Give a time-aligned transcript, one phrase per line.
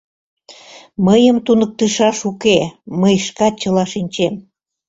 [1.05, 2.57] —Мыйым туныктышаш уке:
[3.01, 4.33] мый шкат чыла шинчем...